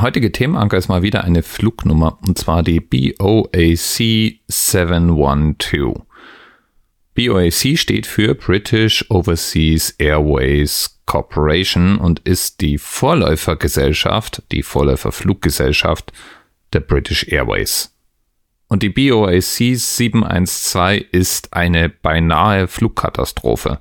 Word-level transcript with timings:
Heutige 0.00 0.32
Themenanker 0.32 0.78
ist 0.78 0.88
mal 0.88 1.02
wieder 1.02 1.24
eine 1.24 1.42
Flugnummer 1.42 2.18
und 2.22 2.38
zwar 2.38 2.62
die 2.62 2.80
BOAC 2.80 4.40
712. 4.48 6.00
BOAC 7.14 7.78
steht 7.78 8.06
für 8.06 8.34
British 8.34 9.04
Overseas 9.10 9.90
Airways 9.98 11.02
Corporation 11.04 11.98
und 11.98 12.20
ist 12.20 12.62
die 12.62 12.78
Vorläufergesellschaft, 12.78 14.42
die 14.52 14.62
Vorläuferfluggesellschaft 14.62 16.12
der 16.72 16.80
British 16.80 17.28
Airways. 17.28 17.94
Und 18.68 18.82
die 18.82 18.88
BOAC 18.88 19.76
712 19.76 21.04
ist 21.12 21.52
eine 21.52 21.90
beinahe 21.90 22.68
Flugkatastrophe. 22.68 23.80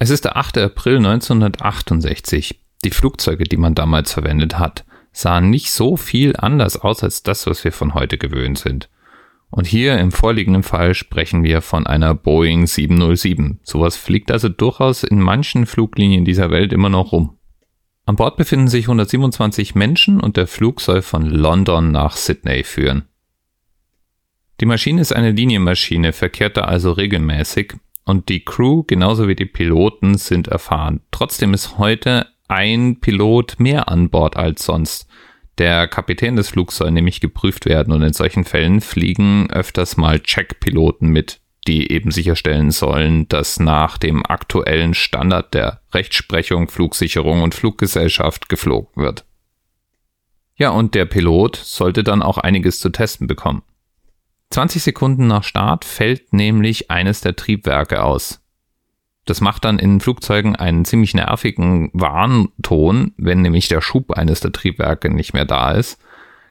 Es 0.00 0.10
ist 0.10 0.24
der 0.24 0.36
8. 0.36 0.58
April 0.58 0.96
1968. 0.96 2.58
Die 2.84 2.90
Flugzeuge, 2.90 3.44
die 3.44 3.56
man 3.56 3.76
damals 3.76 4.12
verwendet 4.12 4.58
hat, 4.58 4.84
sahen 5.18 5.50
nicht 5.50 5.72
so 5.72 5.96
viel 5.96 6.36
anders 6.36 6.76
aus 6.76 7.02
als 7.02 7.24
das, 7.24 7.46
was 7.48 7.64
wir 7.64 7.72
von 7.72 7.94
heute 7.94 8.18
gewöhnt 8.18 8.58
sind. 8.58 8.88
Und 9.50 9.66
hier 9.66 9.98
im 9.98 10.12
vorliegenden 10.12 10.62
Fall 10.62 10.94
sprechen 10.94 11.42
wir 11.42 11.60
von 11.60 11.86
einer 11.86 12.14
Boeing 12.14 12.66
707. 12.66 13.58
Sowas 13.64 13.96
fliegt 13.96 14.30
also 14.30 14.48
durchaus 14.48 15.02
in 15.02 15.20
manchen 15.20 15.66
Fluglinien 15.66 16.24
dieser 16.24 16.50
Welt 16.50 16.72
immer 16.72 16.88
noch 16.88 17.10
rum. 17.10 17.36
An 18.04 18.14
Bord 18.14 18.36
befinden 18.36 18.68
sich 18.68 18.84
127 18.84 19.74
Menschen 19.74 20.20
und 20.20 20.36
der 20.36 20.46
Flug 20.46 20.80
soll 20.80 21.02
von 21.02 21.26
London 21.26 21.90
nach 21.90 22.16
Sydney 22.16 22.62
führen. 22.62 23.08
Die 24.60 24.66
Maschine 24.66 25.00
ist 25.00 25.12
eine 25.12 25.32
Linienmaschine, 25.32 26.12
verkehrt 26.12 26.56
da 26.56 26.62
also 26.62 26.92
regelmäßig 26.92 27.74
und 28.04 28.28
die 28.28 28.44
Crew 28.44 28.84
genauso 28.86 29.26
wie 29.26 29.36
die 29.36 29.46
Piloten 29.46 30.16
sind 30.16 30.46
erfahren. 30.48 31.00
Trotzdem 31.10 31.54
ist 31.54 31.78
heute 31.78 32.26
ein 32.48 33.00
Pilot 33.00 33.60
mehr 33.60 33.88
an 33.88 34.10
Bord 34.10 34.36
als 34.36 34.64
sonst. 34.64 35.06
Der 35.58 35.88
Kapitän 35.88 36.36
des 36.36 36.48
Flugs 36.48 36.76
soll 36.76 36.90
nämlich 36.90 37.20
geprüft 37.20 37.66
werden 37.66 37.92
und 37.92 38.02
in 38.02 38.12
solchen 38.12 38.44
Fällen 38.44 38.80
fliegen 38.80 39.50
öfters 39.50 39.96
mal 39.96 40.20
Checkpiloten 40.20 41.08
mit, 41.08 41.40
die 41.66 41.90
eben 41.92 42.10
sicherstellen 42.10 42.70
sollen, 42.70 43.28
dass 43.28 43.58
nach 43.58 43.98
dem 43.98 44.24
aktuellen 44.24 44.94
Standard 44.94 45.54
der 45.54 45.82
Rechtsprechung, 45.92 46.68
Flugsicherung 46.68 47.42
und 47.42 47.54
Fluggesellschaft 47.54 48.48
geflogen 48.48 49.02
wird. 49.02 49.24
Ja, 50.54 50.70
und 50.70 50.94
der 50.94 51.04
Pilot 51.04 51.56
sollte 51.56 52.02
dann 52.02 52.22
auch 52.22 52.38
einiges 52.38 52.80
zu 52.80 52.90
testen 52.90 53.26
bekommen. 53.26 53.62
20 54.50 54.82
Sekunden 54.82 55.26
nach 55.26 55.44
Start 55.44 55.84
fällt 55.84 56.32
nämlich 56.32 56.90
eines 56.90 57.20
der 57.20 57.36
Triebwerke 57.36 58.02
aus. 58.02 58.40
Das 59.28 59.42
macht 59.42 59.66
dann 59.66 59.78
in 59.78 60.00
Flugzeugen 60.00 60.56
einen 60.56 60.86
ziemlich 60.86 61.12
nervigen 61.12 61.90
Warnton, 61.92 63.12
wenn 63.18 63.42
nämlich 63.42 63.68
der 63.68 63.82
Schub 63.82 64.12
eines 64.12 64.40
der 64.40 64.52
Triebwerke 64.52 65.10
nicht 65.10 65.34
mehr 65.34 65.44
da 65.44 65.72
ist. 65.72 66.00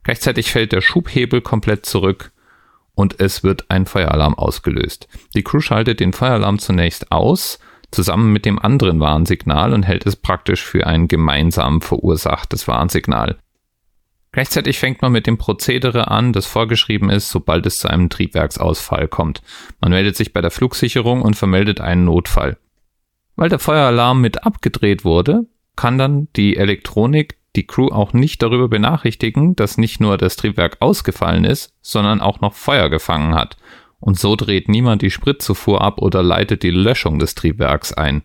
Gleichzeitig 0.03 0.51
fällt 0.51 0.73
der 0.73 0.81
Schubhebel 0.81 1.41
komplett 1.41 1.87
zurück 1.87 2.31
und 2.93 3.19
es 3.19 3.43
wird 3.43 3.65
ein 3.69 3.87
Feueralarm 3.87 4.35
ausgelöst. 4.35 5.07
Die 5.33 5.41
Crew 5.41 5.59
schaltet 5.59 5.99
den 5.99 6.13
Feueralarm 6.13 6.59
zunächst 6.59 7.11
aus, 7.11 7.57
zusammen 7.89 8.31
mit 8.31 8.45
dem 8.45 8.59
anderen 8.59 8.99
Warnsignal 8.99 9.73
und 9.73 9.81
hält 9.81 10.05
es 10.05 10.15
praktisch 10.15 10.63
für 10.63 10.85
ein 10.85 11.07
gemeinsam 11.07 11.81
verursachtes 11.81 12.67
Warnsignal. 12.67 13.37
Gleichzeitig 14.31 14.77
fängt 14.77 15.01
man 15.01 15.13
mit 15.13 15.25
dem 15.25 15.39
Prozedere 15.39 16.11
an, 16.11 16.31
das 16.31 16.45
vorgeschrieben 16.45 17.09
ist, 17.09 17.31
sobald 17.31 17.65
es 17.65 17.79
zu 17.79 17.87
einem 17.87 18.09
Triebwerksausfall 18.09 19.07
kommt. 19.07 19.41
Man 19.81 19.89
meldet 19.89 20.15
sich 20.15 20.31
bei 20.31 20.41
der 20.41 20.51
Flugsicherung 20.51 21.23
und 21.23 21.35
vermeldet 21.35 21.81
einen 21.81 22.05
Notfall. 22.05 22.57
Weil 23.37 23.49
der 23.49 23.59
Feueralarm 23.59 24.19
mit 24.19 24.43
abgedreht 24.43 25.05
wurde, 25.05 25.45
kann 25.75 25.97
dann 25.97 26.27
die 26.35 26.57
Elektronik 26.57 27.37
die 27.55 27.65
Crew 27.65 27.87
auch 27.87 28.11
nicht 28.11 28.41
darüber 28.41 28.67
benachrichtigen, 28.67 29.55
dass 29.55 29.77
nicht 29.77 29.99
nur 29.99 30.17
das 30.17 30.35
Triebwerk 30.35 30.77
ausgefallen 30.79 31.45
ist, 31.45 31.73
sondern 31.81 32.19
auch 32.19 32.41
noch 32.41 32.53
Feuer 32.53 32.89
gefangen 32.89 33.35
hat. 33.35 33.55
Und 33.99 34.19
so 34.19 34.35
dreht 34.35 34.69
niemand 34.69 35.01
die 35.01 35.11
Spritzufuhr 35.11 35.81
ab 35.81 36.01
oder 36.01 36.21
leitet 36.21 36.63
die 36.63 36.71
Löschung 36.71 37.19
des 37.19 37.35
Triebwerks 37.35 37.93
ein. 37.93 38.23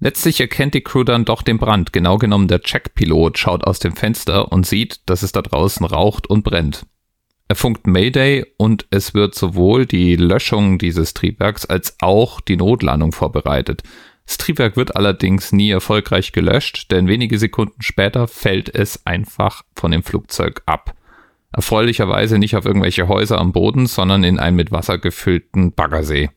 Letztlich 0.00 0.40
erkennt 0.40 0.74
die 0.74 0.82
Crew 0.82 1.04
dann 1.04 1.24
doch 1.24 1.42
den 1.42 1.58
Brand. 1.58 1.92
Genau 1.92 2.18
genommen 2.18 2.48
der 2.48 2.60
Checkpilot 2.60 3.38
schaut 3.38 3.64
aus 3.64 3.78
dem 3.78 3.96
Fenster 3.96 4.50
und 4.50 4.66
sieht, 4.66 5.08
dass 5.08 5.22
es 5.22 5.32
da 5.32 5.40
draußen 5.40 5.84
raucht 5.84 6.26
und 6.26 6.42
brennt. 6.42 6.86
Er 7.48 7.56
funkt 7.56 7.86
Mayday 7.86 8.46
und 8.56 8.86
es 8.90 9.12
wird 9.12 9.34
sowohl 9.34 9.84
die 9.86 10.16
Löschung 10.16 10.78
dieses 10.78 11.12
Triebwerks 11.12 11.66
als 11.66 11.96
auch 12.00 12.40
die 12.40 12.56
Notlandung 12.56 13.12
vorbereitet. 13.12 13.82
Das 14.26 14.38
Triebwerk 14.38 14.76
wird 14.76 14.96
allerdings 14.96 15.52
nie 15.52 15.70
erfolgreich 15.70 16.32
gelöscht, 16.32 16.90
denn 16.90 17.08
wenige 17.08 17.38
Sekunden 17.38 17.82
später 17.82 18.26
fällt 18.26 18.74
es 18.74 19.04
einfach 19.04 19.62
von 19.76 19.90
dem 19.90 20.02
Flugzeug 20.02 20.62
ab. 20.64 20.94
Erfreulicherweise 21.52 22.38
nicht 22.38 22.56
auf 22.56 22.64
irgendwelche 22.64 23.06
Häuser 23.06 23.38
am 23.38 23.52
Boden, 23.52 23.86
sondern 23.86 24.24
in 24.24 24.38
einen 24.38 24.56
mit 24.56 24.72
Wasser 24.72 24.98
gefüllten 24.98 25.72
Baggersee. 25.72 26.30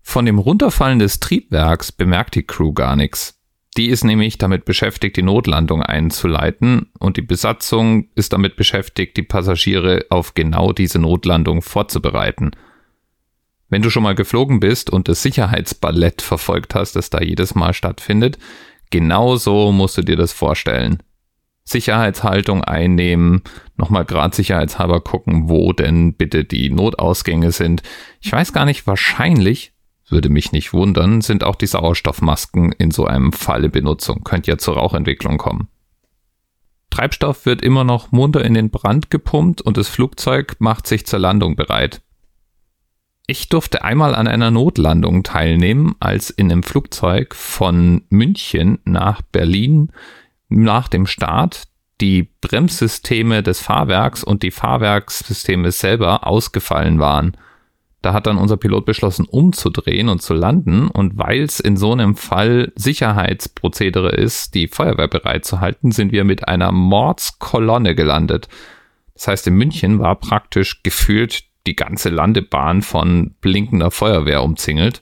Von 0.00 0.24
dem 0.24 0.38
Runterfallen 0.38 0.98
des 0.98 1.20
Triebwerks 1.20 1.92
bemerkt 1.92 2.34
die 2.34 2.42
Crew 2.42 2.72
gar 2.72 2.96
nichts. 2.96 3.38
Die 3.76 3.88
ist 3.88 4.04
nämlich 4.04 4.36
damit 4.36 4.66
beschäftigt, 4.66 5.16
die 5.16 5.22
Notlandung 5.22 5.82
einzuleiten 5.82 6.90
und 6.98 7.16
die 7.16 7.22
Besatzung 7.22 8.08
ist 8.14 8.34
damit 8.34 8.56
beschäftigt, 8.56 9.16
die 9.16 9.22
Passagiere 9.22 10.06
auf 10.10 10.34
genau 10.34 10.72
diese 10.72 10.98
Notlandung 10.98 11.62
vorzubereiten. 11.62 12.50
Wenn 13.70 13.80
du 13.80 13.88
schon 13.88 14.02
mal 14.02 14.14
geflogen 14.14 14.60
bist 14.60 14.90
und 14.90 15.08
das 15.08 15.22
Sicherheitsballett 15.22 16.20
verfolgt 16.20 16.74
hast, 16.74 16.94
das 16.96 17.08
da 17.08 17.22
jedes 17.22 17.54
Mal 17.54 17.72
stattfindet, 17.72 18.38
genau 18.90 19.36
so 19.36 19.72
musst 19.72 19.96
du 19.96 20.02
dir 20.02 20.16
das 20.16 20.34
vorstellen. 20.34 21.02
Sicherheitshaltung 21.64 22.64
einnehmen, 22.64 23.42
nochmal 23.78 24.04
gerade 24.04 24.36
sicherheitshalber 24.36 25.00
gucken, 25.00 25.48
wo 25.48 25.72
denn 25.72 26.12
bitte 26.12 26.44
die 26.44 26.68
Notausgänge 26.68 27.52
sind. 27.52 27.82
Ich 28.20 28.30
weiß 28.30 28.52
gar 28.52 28.66
nicht, 28.66 28.86
wahrscheinlich 28.86 29.71
würde 30.12 30.28
mich 30.28 30.52
nicht 30.52 30.72
wundern, 30.72 31.20
sind 31.20 31.42
auch 31.42 31.56
die 31.56 31.66
Sauerstoffmasken 31.66 32.72
in 32.72 32.90
so 32.90 33.06
einem 33.06 33.32
Fall 33.32 33.64
in 33.64 33.70
Benutzung. 33.70 34.22
Könnte 34.22 34.50
ja 34.50 34.58
zur 34.58 34.76
Rauchentwicklung 34.76 35.38
kommen. 35.38 35.68
Treibstoff 36.90 37.46
wird 37.46 37.62
immer 37.62 37.84
noch 37.84 38.12
munter 38.12 38.44
in 38.44 38.54
den 38.54 38.70
Brand 38.70 39.10
gepumpt 39.10 39.62
und 39.62 39.76
das 39.78 39.88
Flugzeug 39.88 40.56
macht 40.58 40.86
sich 40.86 41.06
zur 41.06 41.18
Landung 41.18 41.56
bereit. 41.56 42.02
Ich 43.26 43.48
durfte 43.48 43.82
einmal 43.82 44.14
an 44.14 44.28
einer 44.28 44.50
Notlandung 44.50 45.22
teilnehmen, 45.22 45.94
als 46.00 46.28
in 46.28 46.52
einem 46.52 46.62
Flugzeug 46.62 47.34
von 47.34 48.02
München 48.10 48.78
nach 48.84 49.22
Berlin 49.22 49.90
nach 50.48 50.88
dem 50.88 51.06
Start 51.06 51.64
die 52.02 52.28
Bremssysteme 52.40 53.42
des 53.42 53.60
Fahrwerks 53.60 54.22
und 54.24 54.42
die 54.42 54.50
Fahrwerkssysteme 54.50 55.72
selber 55.72 56.26
ausgefallen 56.26 56.98
waren. 56.98 57.36
Da 58.02 58.12
hat 58.12 58.26
dann 58.26 58.36
unser 58.36 58.56
Pilot 58.56 58.84
beschlossen, 58.84 59.26
umzudrehen 59.26 60.08
und 60.08 60.20
zu 60.20 60.34
landen. 60.34 60.88
Und 60.88 61.16
weil 61.16 61.42
es 61.42 61.60
in 61.60 61.76
so 61.76 61.92
einem 61.92 62.16
Fall 62.16 62.72
Sicherheitsprozedere 62.74 64.10
ist, 64.10 64.54
die 64.54 64.66
Feuerwehr 64.66 65.08
bereit 65.08 65.44
zu 65.44 65.60
halten, 65.60 65.92
sind 65.92 66.10
wir 66.10 66.24
mit 66.24 66.48
einer 66.48 66.72
Mordskolonne 66.72 67.94
gelandet. 67.94 68.48
Das 69.14 69.28
heißt, 69.28 69.46
in 69.46 69.54
München 69.54 70.00
war 70.00 70.16
praktisch 70.16 70.82
gefühlt 70.82 71.44
die 71.68 71.76
ganze 71.76 72.08
Landebahn 72.08 72.82
von 72.82 73.36
blinkender 73.40 73.92
Feuerwehr 73.92 74.42
umzingelt. 74.42 75.00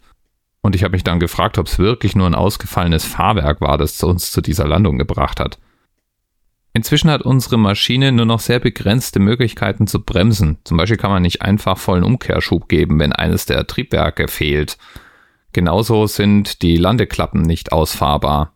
Und 0.61 0.77
ich 0.77 0.85
habe 0.85 0.93
mich 0.93 1.05
dann 1.05 1.21
gefragt, 1.21 1.57
ob 1.57 1.69
es 1.69 1.79
wirklich 1.79 2.15
nur 2.15 2.27
ein 2.27 2.35
ausgefallenes 2.35 3.07
Fahrwerk 3.07 3.63
war, 3.63 3.79
das 3.79 4.03
uns 4.03 4.31
zu 4.31 4.43
dieser 4.43 4.69
Landung 4.69 4.99
gebracht 4.99 5.41
hat. 5.41 5.59
Inzwischen 6.73 7.11
hat 7.11 7.23
unsere 7.23 7.59
Maschine 7.59 8.13
nur 8.13 8.27
noch 8.27 8.41
sehr 8.41 8.61
begrenzte 8.61 9.19
Möglichkeiten 9.19 9.87
zu 9.87 10.03
bremsen. 10.03 10.59
Zum 10.65 10.77
Beispiel 10.77 10.97
kann 10.97 11.11
man 11.11 11.23
nicht 11.23 11.43
einfach 11.43 11.79
vollen 11.79 12.05
Umkehrschub 12.05 12.69
geben, 12.69 12.99
wenn 13.01 13.13
eines 13.13 13.47
der 13.47 13.67
Triebwerke 13.67 14.29
fehlt. 14.29 14.79
Genauso 15.53 16.07
sind 16.07 16.63
die 16.63 16.77
Landeklappen 16.77 17.43
nicht 17.43 17.73
ausfahrbar. 17.73 18.55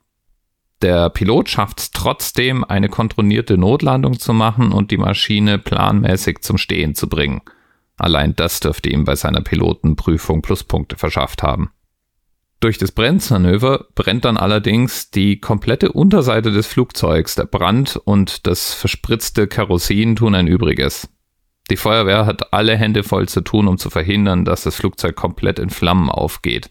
Der 0.80 1.08
Pilot 1.10 1.48
schafft 1.48 1.80
es 1.80 1.90
trotzdem, 1.90 2.62
eine 2.62 2.88
kontrollierte 2.88 3.58
Notlandung 3.58 4.18
zu 4.18 4.32
machen 4.32 4.70
und 4.70 4.90
die 4.90 4.98
Maschine 4.98 5.58
planmäßig 5.58 6.40
zum 6.42 6.58
Stehen 6.58 6.94
zu 6.94 7.08
bringen. 7.08 7.40
Allein 7.96 8.36
das 8.36 8.60
dürfte 8.60 8.90
ihm 8.90 9.04
bei 9.04 9.16
seiner 9.16 9.40
Pilotenprüfung 9.40 10.42
Pluspunkte 10.42 10.96
verschafft 10.96 11.42
haben. 11.42 11.70
Durch 12.64 12.78
das 12.78 12.92
Bremsmanöver 12.92 13.88
brennt 13.94 14.24
dann 14.24 14.38
allerdings 14.38 15.10
die 15.10 15.38
komplette 15.38 15.92
Unterseite 15.92 16.50
des 16.50 16.66
Flugzeugs. 16.66 17.34
Der 17.34 17.44
Brand 17.44 18.00
und 18.06 18.46
das 18.46 18.72
verspritzte 18.72 19.46
Kerosin 19.46 20.16
tun 20.16 20.34
ein 20.34 20.46
Übriges. 20.46 21.10
Die 21.68 21.76
Feuerwehr 21.76 22.24
hat 22.24 22.54
alle 22.54 22.74
Hände 22.78 23.02
voll 23.02 23.28
zu 23.28 23.42
tun, 23.42 23.68
um 23.68 23.76
zu 23.76 23.90
verhindern, 23.90 24.46
dass 24.46 24.62
das 24.62 24.76
Flugzeug 24.76 25.14
komplett 25.14 25.58
in 25.58 25.68
Flammen 25.68 26.08
aufgeht. 26.08 26.70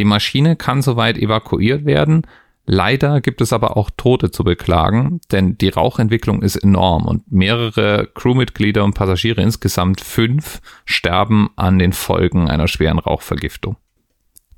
Die 0.00 0.04
Maschine 0.04 0.56
kann 0.56 0.82
soweit 0.82 1.18
evakuiert 1.18 1.84
werden. 1.84 2.22
Leider 2.66 3.20
gibt 3.20 3.42
es 3.42 3.52
aber 3.52 3.76
auch 3.76 3.90
Tote 3.96 4.32
zu 4.32 4.42
beklagen, 4.42 5.20
denn 5.30 5.56
die 5.56 5.68
Rauchentwicklung 5.68 6.42
ist 6.42 6.56
enorm 6.56 7.06
und 7.06 7.30
mehrere 7.30 8.08
Crewmitglieder 8.12 8.82
und 8.82 8.94
Passagiere, 8.94 9.40
insgesamt 9.40 10.00
fünf, 10.00 10.60
sterben 10.84 11.50
an 11.54 11.78
den 11.78 11.92
Folgen 11.92 12.50
einer 12.50 12.66
schweren 12.66 12.98
Rauchvergiftung. 12.98 13.76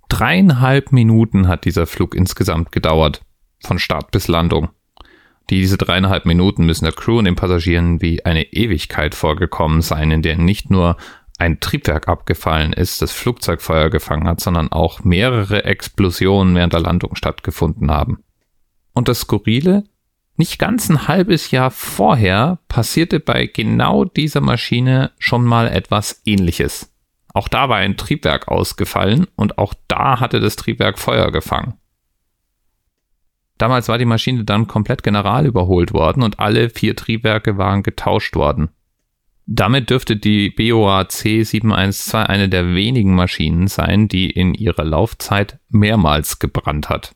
Dreieinhalb 0.08 0.92
Minuten 0.92 1.48
hat 1.48 1.64
dieser 1.64 1.86
Flug 1.86 2.14
insgesamt 2.14 2.72
gedauert, 2.72 3.22
von 3.62 3.78
Start 3.78 4.10
bis 4.10 4.28
Landung. 4.28 4.70
Diese 5.50 5.76
dreieinhalb 5.76 6.26
Minuten 6.26 6.66
müssen 6.66 6.84
der 6.84 6.92
Crew 6.92 7.18
und 7.18 7.24
den 7.24 7.36
Passagieren 7.36 8.00
wie 8.02 8.24
eine 8.24 8.52
Ewigkeit 8.52 9.14
vorgekommen 9.14 9.80
sein, 9.80 10.10
in 10.10 10.22
der 10.22 10.36
nicht 10.36 10.70
nur 10.70 10.96
ein 11.38 11.60
Triebwerk 11.60 12.08
abgefallen 12.08 12.72
ist, 12.72 13.02
das 13.02 13.12
Flugzeug 13.12 13.60
Feuer 13.60 13.90
gefangen 13.90 14.26
hat, 14.26 14.40
sondern 14.40 14.72
auch 14.72 15.04
mehrere 15.04 15.64
Explosionen 15.64 16.54
während 16.54 16.72
der 16.72 16.80
Landung 16.80 17.14
stattgefunden 17.14 17.90
haben. 17.90 18.24
Und 18.92 19.08
das 19.08 19.20
Skurrile, 19.20 19.84
nicht 20.36 20.58
ganz 20.58 20.88
ein 20.88 21.08
halbes 21.08 21.50
Jahr 21.50 21.70
vorher 21.70 22.58
passierte 22.68 23.20
bei 23.20 23.46
genau 23.46 24.04
dieser 24.04 24.40
Maschine 24.40 25.12
schon 25.18 25.44
mal 25.44 25.68
etwas 25.68 26.22
ähnliches. 26.24 26.92
Auch 27.36 27.48
da 27.48 27.68
war 27.68 27.76
ein 27.76 27.98
Triebwerk 27.98 28.48
ausgefallen 28.48 29.26
und 29.36 29.58
auch 29.58 29.74
da 29.88 30.20
hatte 30.20 30.40
das 30.40 30.56
Triebwerk 30.56 30.98
Feuer 30.98 31.30
gefangen. 31.30 31.74
Damals 33.58 33.88
war 33.88 33.98
die 33.98 34.06
Maschine 34.06 34.44
dann 34.44 34.68
komplett 34.68 35.02
general 35.02 35.44
überholt 35.44 35.92
worden 35.92 36.22
und 36.22 36.40
alle 36.40 36.70
vier 36.70 36.96
Triebwerke 36.96 37.58
waren 37.58 37.82
getauscht 37.82 38.36
worden. 38.36 38.70
Damit 39.44 39.90
dürfte 39.90 40.16
die 40.16 40.48
BOAC 40.48 41.12
712 41.12 42.14
eine 42.26 42.48
der 42.48 42.74
wenigen 42.74 43.14
Maschinen 43.14 43.68
sein, 43.68 44.08
die 44.08 44.30
in 44.30 44.54
ihrer 44.54 44.84
Laufzeit 44.84 45.58
mehrmals 45.68 46.38
gebrannt 46.38 46.88
hat. 46.88 47.14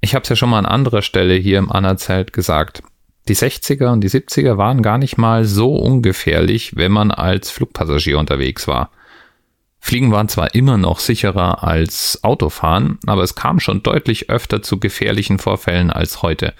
Ich 0.00 0.14
habe 0.14 0.22
es 0.22 0.28
ja 0.28 0.36
schon 0.36 0.50
mal 0.50 0.60
an 0.60 0.66
anderer 0.66 1.02
Stelle 1.02 1.34
hier 1.34 1.58
im 1.58 1.72
Anna-Zelt 1.72 2.32
gesagt. 2.32 2.84
Die 3.26 3.34
60er 3.34 3.90
und 3.90 4.02
die 4.02 4.08
70er 4.08 4.56
waren 4.56 4.82
gar 4.82 4.98
nicht 4.98 5.18
mal 5.18 5.44
so 5.44 5.74
ungefährlich, 5.74 6.76
wenn 6.76 6.92
man 6.92 7.10
als 7.10 7.50
Flugpassagier 7.50 8.20
unterwegs 8.20 8.68
war. 8.68 8.92
Fliegen 9.80 10.12
waren 10.12 10.28
zwar 10.28 10.54
immer 10.54 10.76
noch 10.76 10.98
sicherer 10.98 11.62
als 11.64 12.22
Autofahren, 12.22 12.98
aber 13.06 13.22
es 13.22 13.34
kam 13.34 13.60
schon 13.60 13.82
deutlich 13.82 14.28
öfter 14.28 14.62
zu 14.62 14.78
gefährlichen 14.78 15.38
Vorfällen 15.38 15.90
als 15.90 16.22
heute. 16.22 16.54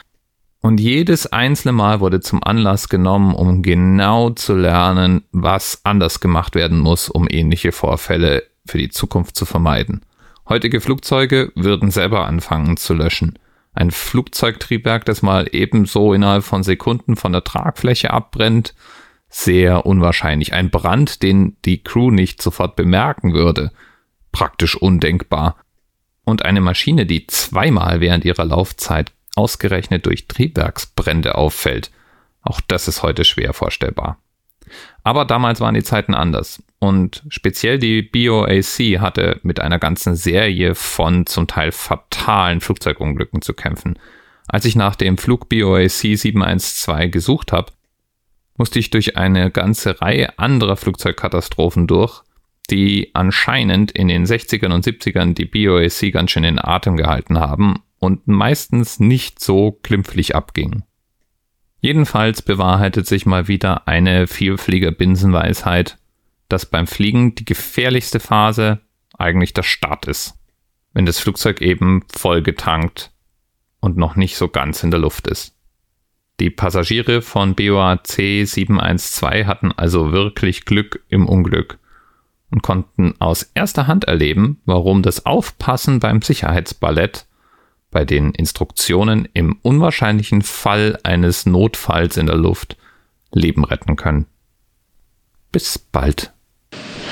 Und 0.60 0.80
jedes 0.80 1.26
einzelne 1.26 1.72
Mal 1.72 2.00
wurde 2.00 2.20
zum 2.20 2.42
Anlass 2.42 2.88
genommen, 2.88 3.34
um 3.34 3.62
genau 3.62 4.30
zu 4.30 4.54
lernen, 4.54 5.24
was 5.30 5.80
anders 5.84 6.20
gemacht 6.20 6.54
werden 6.54 6.78
muss, 6.78 7.08
um 7.08 7.28
ähnliche 7.28 7.72
Vorfälle 7.72 8.42
für 8.66 8.78
die 8.78 8.88
Zukunft 8.88 9.36
zu 9.36 9.44
vermeiden. 9.44 10.02
Heutige 10.48 10.80
Flugzeuge 10.80 11.52
würden 11.54 11.90
selber 11.90 12.26
anfangen 12.26 12.76
zu 12.76 12.94
löschen. 12.94 13.38
Ein 13.72 13.90
Flugzeugtriebwerk, 13.90 15.04
das 15.04 15.22
mal 15.22 15.48
ebenso 15.52 16.12
innerhalb 16.12 16.42
von 16.42 16.62
Sekunden 16.62 17.16
von 17.16 17.32
der 17.32 17.44
Tragfläche 17.44 18.10
abbrennt, 18.10 18.74
sehr 19.28 19.86
unwahrscheinlich. 19.86 20.52
Ein 20.52 20.70
Brand, 20.70 21.22
den 21.22 21.56
die 21.64 21.82
Crew 21.82 22.10
nicht 22.10 22.40
sofort 22.40 22.76
bemerken 22.76 23.34
würde, 23.34 23.72
praktisch 24.32 24.76
undenkbar. 24.76 25.56
Und 26.24 26.44
eine 26.44 26.60
Maschine, 26.60 27.06
die 27.06 27.26
zweimal 27.26 28.00
während 28.00 28.24
ihrer 28.24 28.44
Laufzeit 28.44 29.12
ausgerechnet 29.34 30.06
durch 30.06 30.28
Triebwerksbrände 30.28 31.36
auffällt, 31.36 31.90
auch 32.42 32.60
das 32.66 32.88
ist 32.88 33.02
heute 33.02 33.24
schwer 33.24 33.52
vorstellbar. 33.52 34.18
Aber 35.02 35.24
damals 35.24 35.60
waren 35.60 35.74
die 35.74 35.82
Zeiten 35.82 36.14
anders. 36.14 36.62
Und 36.78 37.24
speziell 37.28 37.78
die 37.78 38.02
BOAC 38.02 39.00
hatte 39.00 39.40
mit 39.42 39.60
einer 39.60 39.78
ganzen 39.78 40.14
Serie 40.14 40.74
von 40.74 41.26
zum 41.26 41.46
Teil 41.46 41.72
fatalen 41.72 42.60
Flugzeugunglücken 42.60 43.42
zu 43.42 43.54
kämpfen. 43.54 43.98
Als 44.46 44.64
ich 44.64 44.76
nach 44.76 44.96
dem 44.96 45.18
Flug 45.18 45.48
BOAC 45.48 45.90
712 45.90 47.10
gesucht 47.10 47.52
habe, 47.52 47.72
musste 48.58 48.78
ich 48.78 48.90
durch 48.90 49.16
eine 49.16 49.50
ganze 49.50 50.02
Reihe 50.02 50.38
anderer 50.38 50.76
Flugzeugkatastrophen 50.76 51.86
durch, 51.86 52.22
die 52.70 53.12
anscheinend 53.14 53.92
in 53.92 54.08
den 54.08 54.26
60ern 54.26 54.74
und 54.74 54.84
70ern 54.84 55.32
die 55.32 55.46
BOAC 55.46 56.12
ganz 56.12 56.32
schön 56.32 56.44
in 56.44 56.58
Atem 56.58 56.96
gehalten 56.96 57.38
haben 57.38 57.82
und 57.98 58.28
meistens 58.28 59.00
nicht 59.00 59.40
so 59.40 59.78
glimpflich 59.82 60.34
abgingen. 60.34 60.84
Jedenfalls 61.80 62.42
bewahrheitet 62.42 63.06
sich 63.06 63.24
mal 63.24 63.48
wieder 63.48 63.86
eine 63.86 64.26
Vielflieger-Binsenweisheit, 64.26 65.96
dass 66.48 66.66
beim 66.66 66.86
Fliegen 66.86 67.36
die 67.36 67.44
gefährlichste 67.44 68.20
Phase 68.20 68.80
eigentlich 69.16 69.54
der 69.54 69.62
Start 69.62 70.06
ist, 70.06 70.34
wenn 70.92 71.06
das 71.06 71.20
Flugzeug 71.20 71.60
eben 71.60 72.04
voll 72.12 72.42
getankt 72.42 73.12
und 73.80 73.96
noch 73.96 74.16
nicht 74.16 74.36
so 74.36 74.48
ganz 74.48 74.82
in 74.82 74.90
der 74.90 75.00
Luft 75.00 75.28
ist. 75.28 75.54
Die 76.40 76.50
Passagiere 76.50 77.20
von 77.20 77.56
BOAC 77.56 78.46
712 78.46 79.46
hatten 79.46 79.72
also 79.72 80.12
wirklich 80.12 80.64
Glück 80.64 81.02
im 81.08 81.28
Unglück 81.28 81.78
und 82.50 82.62
konnten 82.62 83.14
aus 83.18 83.50
erster 83.54 83.88
Hand 83.88 84.04
erleben, 84.04 84.60
warum 84.64 85.02
das 85.02 85.26
Aufpassen 85.26 85.98
beim 85.98 86.22
Sicherheitsballett 86.22 87.26
bei 87.90 88.04
den 88.04 88.32
Instruktionen 88.32 89.28
im 89.32 89.58
unwahrscheinlichen 89.62 90.42
Fall 90.42 90.98
eines 91.02 91.44
Notfalls 91.46 92.16
in 92.16 92.26
der 92.26 92.36
Luft 92.36 92.76
Leben 93.32 93.64
retten 93.64 93.96
können. 93.96 94.26
Bis 95.50 95.78
bald. 95.78 96.32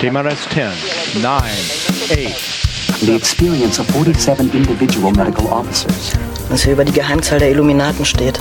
TMRS 0.00 0.49
10, 0.50 1.23
9, 1.23 1.32
8. 1.32 3.00
The 3.00 3.17
experience 3.17 3.81
of 3.81 3.87
47 3.88 4.55
individual 4.55 5.12
medical 5.12 5.46
officers. 5.46 6.12
Was 6.49 6.62
hier 6.62 6.75
über 6.75 6.84
die 6.84 6.93
Geheimzahl 6.93 7.38
der 7.38 7.50
Illuminaten 7.50 8.05
steht. 8.05 8.40